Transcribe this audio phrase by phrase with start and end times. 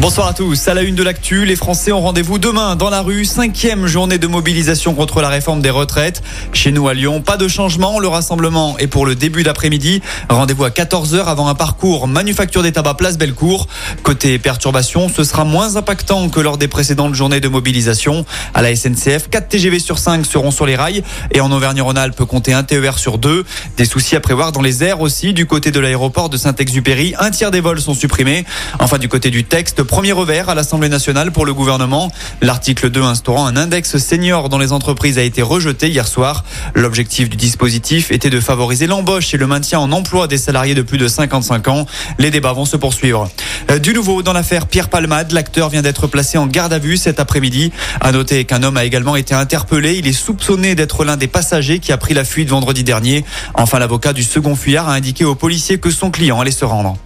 [0.00, 0.68] Bonsoir à tous.
[0.68, 3.24] À la une de l'actu, les Français ont rendez-vous demain dans la rue.
[3.24, 6.22] Cinquième journée de mobilisation contre la réforme des retraites.
[6.52, 7.98] Chez nous à Lyon, pas de changement.
[7.98, 10.00] Le rassemblement est pour le début d'après-midi.
[10.30, 13.66] Rendez-vous à 14h avant un parcours manufacture des tabacs place Bellecour.
[14.04, 18.24] Côté perturbation, ce sera moins impactant que lors des précédentes journées de mobilisation.
[18.54, 21.02] À la SNCF, 4 TGV sur 5 seront sur les rails
[21.32, 23.44] et en Auvergne-Rhône-Alpes, compter un TER sur 2.
[23.76, 25.32] Des soucis à prévoir dans les airs aussi.
[25.32, 28.44] Du côté de l'aéroport de Saint-Exupéry, un tiers des vols sont supprimés.
[28.78, 32.12] Enfin, du côté du texte, premier revers à l'Assemblée nationale pour le gouvernement.
[32.42, 36.44] L'article 2 instaurant un index senior dans les entreprises a été rejeté hier soir.
[36.74, 40.82] L'objectif du dispositif était de favoriser l'embauche et le maintien en emploi des salariés de
[40.82, 41.86] plus de 55 ans.
[42.18, 43.28] Les débats vont se poursuivre.
[43.70, 46.98] Euh, du nouveau dans l'affaire Pierre Palmade, l'acteur vient d'être placé en garde à vue
[46.98, 47.72] cet après-midi.
[48.00, 49.96] À noter qu'un homme a également été interpellé.
[49.96, 53.24] Il est soupçonné d'être l'un des passagers qui a pris la fuite vendredi dernier.
[53.54, 56.96] Enfin, l'avocat du second fuyard a indiqué aux policiers que son client allait se rendre.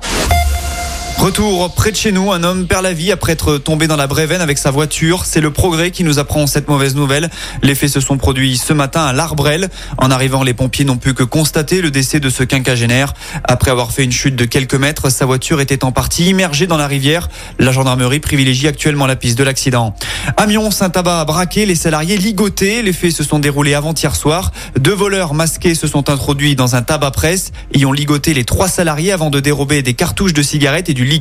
[1.23, 4.09] Retour près de chez nous, un homme perd la vie après être tombé dans la
[4.09, 5.25] Brévenne avec sa voiture.
[5.25, 7.31] C'est le progrès qui nous apprend cette mauvaise nouvelle.
[7.63, 9.71] Les faits se sont produits ce matin à l'Arbrel.
[9.99, 13.15] En arrivant, les pompiers n'ont pu que constater le décès de ce quinquagénaire.
[13.45, 16.77] Après avoir fait une chute de quelques mètres, sa voiture était en partie immergée dans
[16.77, 17.29] la rivière.
[17.61, 19.95] La gendarmerie privilégie actuellement la piste de l'accident.
[20.37, 22.83] Amiens, Saint-Tabac a braqué les salariés ligotés.
[22.83, 24.51] Les faits se sont déroulés avant-hier soir.
[24.77, 28.67] Deux voleurs masqués se sont introduits dans un tabac presse et ont ligoté les trois
[28.67, 31.12] salariés avant de dérober des cartouches de cigarettes et du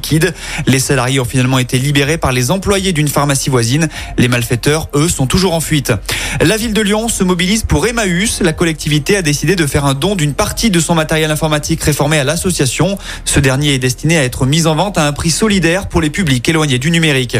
[0.67, 3.89] Les salariés ont finalement été libérés par les employés d'une pharmacie voisine.
[4.17, 5.91] Les malfaiteurs, eux, sont toujours en fuite.
[6.39, 8.41] La ville de Lyon se mobilise pour Emmaüs.
[8.41, 12.19] La collectivité a décidé de faire un don d'une partie de son matériel informatique réformé
[12.19, 12.97] à l'association.
[13.25, 16.09] Ce dernier est destiné à être mis en vente à un prix solidaire pour les
[16.09, 17.37] publics éloignés du numérique.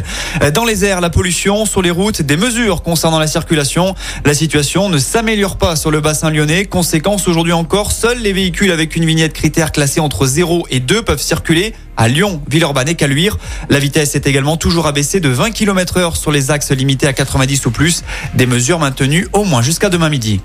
[0.54, 3.96] Dans les airs, la pollution, sur les routes, des mesures concernant la circulation.
[4.26, 6.66] La situation ne s'améliore pas sur le bassin lyonnais.
[6.66, 11.02] Conséquence, aujourd'hui encore, seuls les véhicules avec une vignette critère classée entre 0 et 2
[11.04, 13.38] peuvent circuler à Lyon, Villeurbanne et Caluire.
[13.70, 17.14] La vitesse est également toujours abaissée de 20 km heure sur les axes limités à
[17.14, 18.04] 90 ou plus.
[18.34, 20.42] Des mesures maintenues au moins jusqu'à demain midi.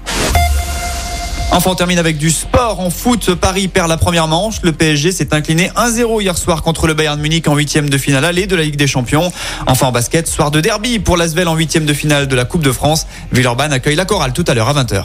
[1.53, 3.35] Enfin, on termine avec du sport en foot.
[3.35, 4.57] Paris perd la première manche.
[4.63, 8.25] Le PSG s'est incliné 1-0 hier soir contre le Bayern Munich en huitième de finale
[8.25, 9.33] aller de la Ligue des Champions.
[9.67, 12.63] Enfin, en basket, soir de derby pour l'Asvel en huitième de finale de la Coupe
[12.63, 13.07] de France.
[13.33, 15.05] Villeurbanne accueille la chorale tout à l'heure à 20h.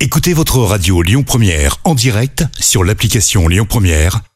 [0.00, 4.20] Écoutez votre radio Lyon Première en direct sur l'application Lyon Première,